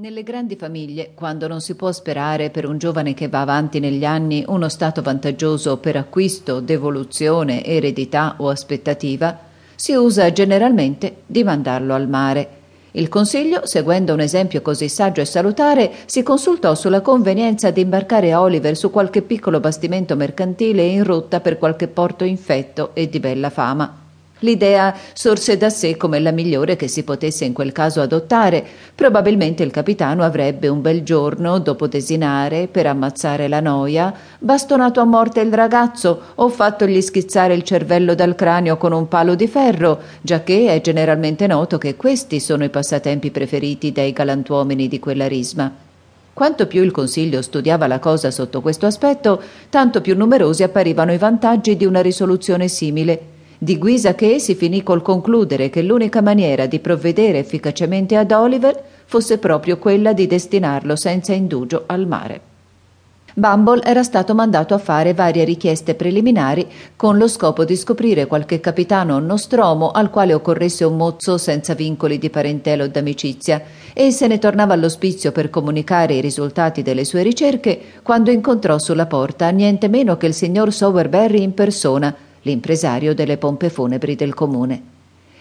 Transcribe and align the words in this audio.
Nelle 0.00 0.22
grandi 0.22 0.54
famiglie, 0.54 1.10
quando 1.12 1.48
non 1.48 1.60
si 1.60 1.74
può 1.74 1.90
sperare 1.90 2.50
per 2.50 2.64
un 2.64 2.78
giovane 2.78 3.14
che 3.14 3.26
va 3.26 3.40
avanti 3.40 3.80
negli 3.80 4.04
anni 4.04 4.44
uno 4.46 4.68
stato 4.68 5.02
vantaggioso 5.02 5.78
per 5.78 5.96
acquisto, 5.96 6.60
devoluzione, 6.60 7.64
eredità 7.64 8.36
o 8.38 8.48
aspettativa, 8.48 9.36
si 9.74 9.94
usa 9.94 10.30
generalmente 10.30 11.22
di 11.26 11.42
mandarlo 11.42 11.94
al 11.94 12.08
mare. 12.08 12.48
Il 12.92 13.08
Consiglio, 13.08 13.66
seguendo 13.66 14.12
un 14.12 14.20
esempio 14.20 14.62
così 14.62 14.88
saggio 14.88 15.20
e 15.20 15.24
salutare, 15.24 15.90
si 16.06 16.22
consultò 16.22 16.76
sulla 16.76 17.00
convenienza 17.00 17.72
di 17.72 17.80
imbarcare 17.80 18.36
Oliver 18.36 18.76
su 18.76 18.92
qualche 18.92 19.22
piccolo 19.22 19.58
bastimento 19.58 20.14
mercantile 20.14 20.84
in 20.84 21.02
rotta 21.02 21.40
per 21.40 21.58
qualche 21.58 21.88
porto 21.88 22.22
infetto 22.22 22.90
e 22.94 23.08
di 23.08 23.18
bella 23.18 23.50
fama. 23.50 24.06
L'idea 24.40 24.94
sorse 25.14 25.56
da 25.56 25.68
sé 25.68 25.96
come 25.96 26.20
la 26.20 26.30
migliore 26.30 26.76
che 26.76 26.86
si 26.86 27.02
potesse 27.02 27.44
in 27.44 27.52
quel 27.52 27.72
caso 27.72 28.00
adottare. 28.00 28.64
Probabilmente 28.94 29.64
il 29.64 29.72
capitano 29.72 30.22
avrebbe 30.22 30.68
un 30.68 30.80
bel 30.80 31.02
giorno, 31.02 31.58
dopo 31.58 31.88
desinare, 31.88 32.68
per 32.68 32.86
ammazzare 32.86 33.48
la 33.48 33.60
noia, 33.60 34.14
bastonato 34.38 35.00
a 35.00 35.04
morte 35.04 35.40
il 35.40 35.52
ragazzo 35.52 36.20
o 36.36 36.48
fattogli 36.48 37.00
schizzare 37.00 37.54
il 37.54 37.64
cervello 37.64 38.14
dal 38.14 38.36
cranio 38.36 38.76
con 38.76 38.92
un 38.92 39.08
palo 39.08 39.34
di 39.34 39.48
ferro, 39.48 39.98
giacché 40.20 40.72
è 40.72 40.80
generalmente 40.80 41.48
noto 41.48 41.78
che 41.78 41.96
questi 41.96 42.38
sono 42.38 42.62
i 42.62 42.70
passatempi 42.70 43.32
preferiti 43.32 43.90
dai 43.90 44.12
galantuomini 44.12 44.86
di 44.86 45.00
quella 45.00 45.26
risma. 45.26 45.72
Quanto 46.32 46.68
più 46.68 46.84
il 46.84 46.92
Consiglio 46.92 47.42
studiava 47.42 47.88
la 47.88 47.98
cosa 47.98 48.30
sotto 48.30 48.60
questo 48.60 48.86
aspetto, 48.86 49.42
tanto 49.68 50.00
più 50.00 50.16
numerosi 50.16 50.62
apparivano 50.62 51.12
i 51.12 51.18
vantaggi 51.18 51.76
di 51.76 51.84
una 51.84 52.00
risoluzione 52.00 52.68
simile 52.68 53.36
di 53.58 53.76
guisa 53.76 54.14
che 54.14 54.38
si 54.38 54.54
finì 54.54 54.84
col 54.84 55.02
concludere 55.02 55.68
che 55.68 55.82
l'unica 55.82 56.22
maniera 56.22 56.66
di 56.66 56.78
provvedere 56.78 57.38
efficacemente 57.38 58.16
ad 58.16 58.30
Oliver 58.30 58.80
fosse 59.04 59.38
proprio 59.38 59.78
quella 59.78 60.12
di 60.12 60.28
destinarlo 60.28 60.94
senza 60.94 61.32
indugio 61.32 61.82
al 61.86 62.06
mare. 62.06 62.40
Bumble 63.34 63.82
era 63.84 64.02
stato 64.02 64.34
mandato 64.34 64.74
a 64.74 64.78
fare 64.78 65.14
varie 65.14 65.44
richieste 65.44 65.94
preliminari 65.94 66.66
con 66.96 67.16
lo 67.16 67.28
scopo 67.28 67.64
di 67.64 67.76
scoprire 67.76 68.26
qualche 68.26 68.58
capitano 68.58 69.20
nostromo 69.20 69.90
al 69.90 70.10
quale 70.10 70.34
occorresse 70.34 70.84
un 70.84 70.96
mozzo 70.96 71.38
senza 71.38 71.74
vincoli 71.74 72.18
di 72.18 72.30
parentela 72.30 72.82
o 72.82 72.88
d'amicizia 72.88 73.62
e 73.92 74.10
se 74.10 74.26
ne 74.26 74.38
tornava 74.38 74.74
all'ospizio 74.74 75.30
per 75.30 75.50
comunicare 75.50 76.14
i 76.14 76.20
risultati 76.20 76.82
delle 76.82 77.04
sue 77.04 77.22
ricerche 77.22 77.80
quando 78.02 78.32
incontrò 78.32 78.76
sulla 78.78 79.06
porta 79.06 79.50
niente 79.50 79.86
meno 79.86 80.16
che 80.16 80.26
il 80.26 80.34
signor 80.34 80.72
Sowerberry 80.72 81.40
in 81.40 81.54
persona 81.54 82.12
l'impresario 82.42 83.14
delle 83.14 83.36
pompe 83.36 83.70
funebri 83.70 84.14
del 84.16 84.34
comune. 84.34 84.82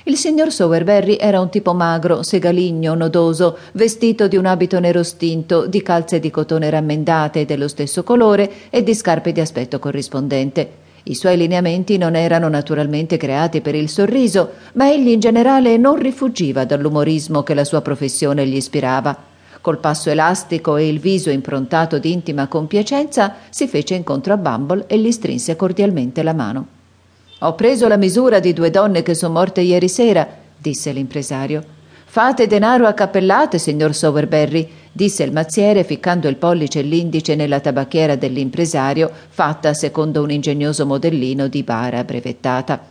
Il 0.08 0.16
signor 0.16 0.54
Sowerberry 0.54 1.18
era 1.20 1.42
un 1.42 1.50
tipo 1.50 1.74
magro, 1.74 2.24
segaligno, 2.24 2.96
nodoso, 2.96 3.58
vestito 3.74 4.30
di 4.30 4.38
un 4.38 4.46
abito 4.46 4.80
nero 4.80 5.04
stinto, 5.04 5.68
di 5.68 5.82
calze 5.82 6.22
di 6.22 6.32
cotone 6.32 6.70
rammendate 6.70 7.44
dello 7.44 7.68
stesso 7.68 8.04
colore 8.04 8.50
e 8.70 8.84
di 8.84 8.96
scarpe 8.96 9.34
di 9.34 9.42
aspetto 9.42 9.80
corrispondente. 9.80 10.86
I 11.04 11.14
suoi 11.14 11.36
lineamenti 11.36 11.98
non 11.98 12.16
erano 12.16 12.48
naturalmente 12.48 13.18
creati 13.18 13.60
per 13.60 13.76
il 13.76 13.90
sorriso, 13.90 14.52
ma 14.74 14.90
egli 14.90 15.10
in 15.10 15.20
generale 15.20 15.76
non 15.76 15.98
rifuggiva 15.98 16.64
dall'umorismo 16.64 17.44
che 17.44 17.54
la 17.54 17.66
sua 17.66 17.82
professione 17.82 18.48
gli 18.48 18.56
ispirava. 18.56 19.14
Col 19.60 19.80
passo 19.80 20.10
elastico 20.10 20.78
e 20.78 20.88
il 20.88 21.00
viso 21.00 21.30
improntato 21.30 22.00
di 22.00 22.14
intima 22.14 22.48
compiacenza 22.48 23.36
si 23.50 23.68
fece 23.68 23.96
incontro 23.96 24.32
a 24.32 24.38
Bumble 24.38 24.86
e 24.88 24.98
gli 24.98 25.12
strinse 25.12 25.58
cordialmente 25.58 26.24
la 26.24 26.34
mano. 26.34 26.77
Ho 27.42 27.54
preso 27.54 27.88
la 27.88 27.98
misura 27.98 28.40
di 28.40 28.52
due 28.52 28.72
donne 28.72 29.04
che 29.04 29.14
sono 29.14 29.34
morte 29.34 29.62
ieri 29.62 29.88
sera, 29.88 30.28
disse 30.58 30.92
l'impresario. 30.92 31.64
Fate 32.06 32.48
denaro 32.48 32.88
a 32.88 32.94
cappellate, 32.94 33.60
signor 33.60 33.94
Sowerberry, 33.94 34.68
disse 34.92 35.22
il 35.22 35.32
mazziere 35.32 35.84
ficcando 35.84 36.28
il 36.28 36.38
pollice 36.38 36.80
e 36.80 36.82
l'indice 36.82 37.36
nella 37.36 37.60
tabacchiera 37.60 38.16
dell'impresario, 38.16 39.12
fatta 39.30 39.76
secondo 39.76 40.24
un 40.24 40.32
ingegnoso 40.32 40.88
modellino 40.88 41.48
di 41.48 41.62
bara 41.62 42.04
brevettata. 42.04 42.82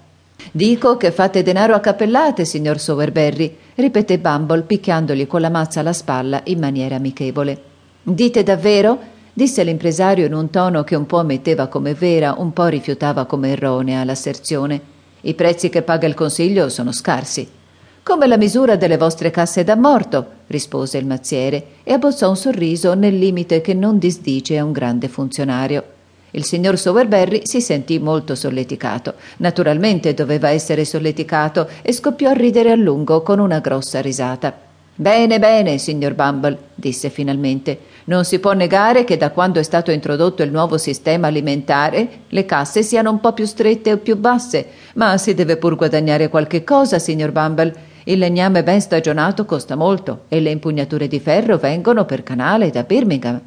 Dico 0.52 0.96
che 0.96 1.10
fate 1.10 1.42
denaro 1.42 1.74
a 1.74 1.80
cappellate, 1.80 2.44
signor 2.44 2.78
Sowerberry, 2.78 3.56
ripeté 3.74 4.18
Bumble 4.18 4.62
picchiandogli 4.62 5.26
con 5.26 5.40
la 5.40 5.50
mazza 5.50 5.80
alla 5.80 5.92
spalla 5.92 6.42
in 6.44 6.60
maniera 6.60 6.94
amichevole. 6.94 7.60
Dite 8.00 8.44
davvero? 8.44 9.14
Disse 9.36 9.62
l'impresario 9.64 10.24
in 10.24 10.32
un 10.32 10.48
tono 10.48 10.82
che 10.82 10.94
un 10.94 11.04
po' 11.04 11.22
metteva 11.22 11.66
come 11.66 11.92
vera, 11.92 12.36
un 12.38 12.54
po' 12.54 12.68
rifiutava 12.68 13.26
come 13.26 13.50
erronea 13.50 14.02
l'asserzione. 14.02 14.80
I 15.20 15.34
prezzi 15.34 15.68
che 15.68 15.82
paga 15.82 16.06
il 16.06 16.14
consiglio 16.14 16.70
sono 16.70 16.90
scarsi. 16.90 17.46
Come 18.02 18.26
la 18.28 18.38
misura 18.38 18.76
delle 18.76 18.96
vostre 18.96 19.30
casse 19.30 19.62
da 19.62 19.76
morto, 19.76 20.26
rispose 20.46 20.96
il 20.96 21.04
mazziere 21.04 21.66
e 21.82 21.92
abbozzò 21.92 22.30
un 22.30 22.36
sorriso 22.36 22.94
nel 22.94 23.18
limite 23.18 23.60
che 23.60 23.74
non 23.74 23.98
disdice 23.98 24.56
a 24.56 24.64
un 24.64 24.72
grande 24.72 25.08
funzionario. 25.08 25.84
Il 26.30 26.46
signor 26.46 26.78
Sowerberry 26.78 27.42
si 27.44 27.60
sentì 27.60 27.98
molto 27.98 28.34
solleticato. 28.34 29.16
Naturalmente 29.38 30.14
doveva 30.14 30.48
essere 30.48 30.86
solleticato 30.86 31.68
e 31.82 31.92
scoppiò 31.92 32.30
a 32.30 32.32
ridere 32.32 32.70
a 32.70 32.74
lungo 32.74 33.20
con 33.20 33.38
una 33.38 33.58
grossa 33.58 34.00
risata. 34.00 34.65
Bene, 34.98 35.38
bene, 35.38 35.76
signor 35.76 36.14
Bumble, 36.14 36.56
disse 36.74 37.10
finalmente. 37.10 37.78
Non 38.04 38.24
si 38.24 38.38
può 38.38 38.54
negare 38.54 39.04
che 39.04 39.18
da 39.18 39.30
quando 39.30 39.60
è 39.60 39.62
stato 39.62 39.90
introdotto 39.90 40.42
il 40.42 40.50
nuovo 40.50 40.78
sistema 40.78 41.26
alimentare 41.26 42.20
le 42.28 42.46
casse 42.46 42.82
siano 42.82 43.10
un 43.10 43.20
po' 43.20 43.34
più 43.34 43.44
strette 43.44 43.92
o 43.92 43.98
più 43.98 44.16
basse, 44.16 44.66
ma 44.94 45.18
si 45.18 45.34
deve 45.34 45.58
pur 45.58 45.76
guadagnare 45.76 46.30
qualche 46.30 46.64
cosa, 46.64 46.98
signor 46.98 47.30
Bumble. 47.30 47.74
Il 48.04 48.18
legname 48.18 48.62
ben 48.62 48.80
stagionato 48.80 49.44
costa 49.44 49.74
molto 49.74 50.22
e 50.28 50.40
le 50.40 50.50
impugnature 50.50 51.08
di 51.08 51.20
ferro 51.20 51.58
vengono 51.58 52.06
per 52.06 52.22
canale 52.22 52.70
da 52.70 52.82
Birmingham. 52.82 53.38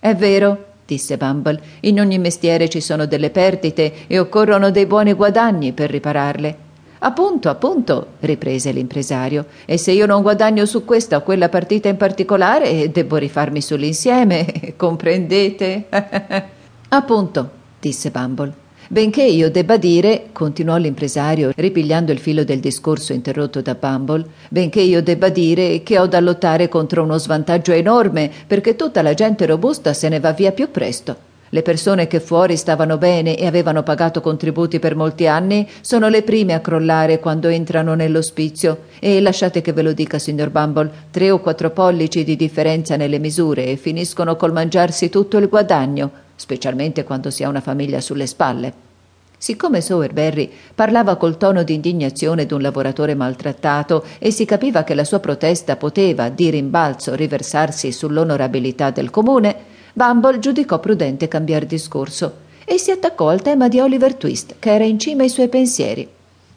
È 0.00 0.14
vero, 0.16 0.64
disse 0.84 1.16
Bumble. 1.16 1.60
In 1.82 2.00
ogni 2.00 2.18
mestiere 2.18 2.68
ci 2.68 2.80
sono 2.80 3.06
delle 3.06 3.30
perdite 3.30 4.08
e 4.08 4.18
occorrono 4.18 4.72
dei 4.72 4.86
buoni 4.86 5.12
guadagni 5.12 5.70
per 5.72 5.90
ripararle. 5.90 6.66
Appunto, 7.00 7.48
appunto, 7.48 8.06
riprese 8.20 8.72
l'impresario, 8.72 9.46
e 9.64 9.78
se 9.78 9.92
io 9.92 10.06
non 10.06 10.22
guadagno 10.22 10.66
su 10.66 10.84
questa 10.84 11.16
o 11.16 11.22
quella 11.22 11.48
partita 11.48 11.88
in 11.88 11.96
particolare, 11.96 12.90
devo 12.90 13.16
rifarmi 13.16 13.60
sull'insieme, 13.60 14.74
comprendete? 14.76 15.86
appunto, 16.88 17.50
disse 17.78 18.10
Bumble. 18.10 18.66
Benché 18.90 19.22
io 19.22 19.50
debba 19.50 19.76
dire, 19.76 20.28
continuò 20.32 20.78
l'impresario, 20.78 21.52
ripigliando 21.54 22.10
il 22.10 22.18
filo 22.18 22.42
del 22.42 22.58
discorso 22.58 23.12
interrotto 23.12 23.60
da 23.60 23.74
Bumble, 23.74 24.24
benché 24.48 24.80
io 24.80 25.02
debba 25.02 25.28
dire 25.28 25.82
che 25.82 25.98
ho 25.98 26.06
da 26.06 26.20
lottare 26.20 26.68
contro 26.68 27.02
uno 27.02 27.18
svantaggio 27.18 27.72
enorme, 27.72 28.30
perché 28.46 28.76
tutta 28.76 29.02
la 29.02 29.12
gente 29.12 29.44
robusta 29.44 29.92
se 29.92 30.08
ne 30.08 30.20
va 30.20 30.32
via 30.32 30.52
più 30.52 30.70
presto. 30.70 31.27
Le 31.50 31.62
persone 31.62 32.06
che 32.06 32.20
fuori 32.20 32.56
stavano 32.56 32.98
bene 32.98 33.36
e 33.36 33.46
avevano 33.46 33.82
pagato 33.82 34.20
contributi 34.20 34.78
per 34.78 34.94
molti 34.94 35.26
anni 35.26 35.66
sono 35.80 36.08
le 36.08 36.22
prime 36.22 36.52
a 36.52 36.60
crollare 36.60 37.20
quando 37.20 37.48
entrano 37.48 37.94
nell'ospizio 37.94 38.80
e 38.98 39.20
lasciate 39.20 39.62
che 39.62 39.72
ve 39.72 39.80
lo 39.80 39.92
dica, 39.92 40.18
signor 40.18 40.50
Bumble, 40.50 40.90
tre 41.10 41.30
o 41.30 41.38
quattro 41.38 41.70
pollici 41.70 42.22
di 42.22 42.36
differenza 42.36 42.96
nelle 42.96 43.18
misure 43.18 43.64
e 43.66 43.76
finiscono 43.76 44.36
col 44.36 44.52
mangiarsi 44.52 45.08
tutto 45.08 45.38
il 45.38 45.48
guadagno, 45.48 46.10
specialmente 46.36 47.04
quando 47.04 47.30
si 47.30 47.42
ha 47.44 47.48
una 47.48 47.62
famiglia 47.62 48.00
sulle 48.02 48.26
spalle. 48.26 48.86
Siccome 49.40 49.80
Sowerberry 49.80 50.50
parlava 50.74 51.16
col 51.16 51.36
tono 51.36 51.62
di 51.62 51.72
indignazione 51.72 52.44
d'un 52.44 52.60
lavoratore 52.60 53.14
maltrattato 53.14 54.04
e 54.18 54.32
si 54.32 54.44
capiva 54.44 54.82
che 54.82 54.94
la 54.94 55.04
sua 55.04 55.20
protesta 55.20 55.76
poteva, 55.76 56.28
di 56.28 56.50
rimbalzo, 56.50 57.14
riversarsi 57.14 57.92
sull'onorabilità 57.92 58.90
del 58.90 59.10
comune, 59.10 59.76
Bumble 59.98 60.38
giudicò 60.38 60.78
prudente 60.78 61.26
cambiare 61.26 61.66
discorso 61.66 62.32
e 62.64 62.78
si 62.78 62.92
attaccò 62.92 63.30
al 63.30 63.42
tema 63.42 63.66
di 63.66 63.80
Oliver 63.80 64.14
Twist, 64.14 64.54
che 64.60 64.72
era 64.72 64.84
in 64.84 64.96
cima 64.96 65.24
ai 65.24 65.28
suoi 65.28 65.48
pensieri. 65.48 66.08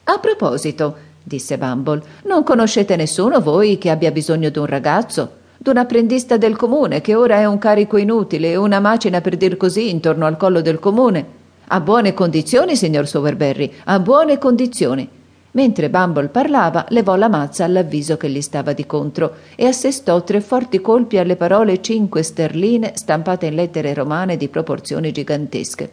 A 0.04 0.18
proposito, 0.20 0.94
disse 1.24 1.58
Bumble, 1.58 2.00
non 2.26 2.44
conoscete 2.44 2.94
nessuno 2.94 3.40
voi 3.40 3.78
che 3.78 3.90
abbia 3.90 4.12
bisogno 4.12 4.48
d'un 4.50 4.66
ragazzo? 4.66 5.28
D'un 5.58 5.76
apprendista 5.76 6.36
del 6.36 6.54
comune, 6.54 7.00
che 7.00 7.16
ora 7.16 7.38
è 7.38 7.44
un 7.44 7.58
carico 7.58 7.96
inutile 7.96 8.52
e 8.52 8.56
una 8.56 8.78
macina 8.78 9.20
per 9.20 9.36
dir 9.36 9.56
così 9.56 9.90
intorno 9.90 10.24
al 10.24 10.36
collo 10.36 10.60
del 10.60 10.78
comune. 10.78 11.26
A 11.66 11.80
buone 11.80 12.14
condizioni, 12.14 12.76
signor 12.76 13.08
Sowerberry, 13.08 13.72
a 13.86 13.98
buone 13.98 14.38
condizioni. 14.38 15.08
Mentre 15.54 15.90
Bumble 15.90 16.28
parlava, 16.28 16.86
levò 16.88 17.14
la 17.14 17.28
mazza 17.28 17.64
all'avviso 17.64 18.16
che 18.16 18.30
gli 18.30 18.40
stava 18.40 18.72
di 18.72 18.86
contro 18.86 19.34
e 19.54 19.66
assestò 19.66 20.22
tre 20.24 20.40
forti 20.40 20.80
colpi 20.80 21.18
alle 21.18 21.36
parole 21.36 21.82
cinque 21.82 22.22
sterline 22.22 22.92
stampate 22.94 23.46
in 23.46 23.54
lettere 23.54 23.92
romane 23.92 24.38
di 24.38 24.48
proporzioni 24.48 25.12
gigantesche. 25.12 25.90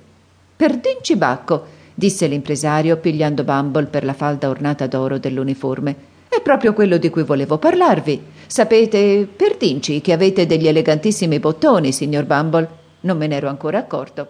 Perdinci 0.56 1.18
bacco, 1.18 1.66
disse 1.94 2.28
l'impresario 2.28 2.98
pigliando 2.98 3.44
Bumble 3.44 3.88
per 3.88 4.06
la 4.06 4.14
falda 4.14 4.48
ornata 4.48 4.88
d'oro 4.88 5.18
dell'uniforme. 5.18 5.96
È 6.30 6.42
proprio 6.42 6.74
quello 6.74 6.98
di 6.98 7.10
cui 7.10 7.24
volevo 7.24 7.58
parlarvi. 7.58 8.24
Sapete, 8.48 9.28
Perdinci, 9.36 10.00
che 10.00 10.14
avete 10.14 10.46
degli 10.46 10.68
elegantissimi 10.68 11.38
bottoni, 11.40 11.92
signor 11.92 12.24
Bumble. 12.24 12.70
Non 13.02 13.18
me 13.18 13.28
n'ero 13.28 13.50
ancora 13.50 13.80
accorto. 13.80 14.28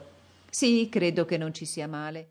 Sì, 0.50 0.90
credo 0.90 1.26
che 1.26 1.38
non 1.38 1.54
ci 1.54 1.66
sia 1.66 1.88
male. 1.88 2.26